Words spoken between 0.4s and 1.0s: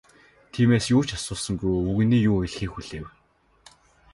Тиймээс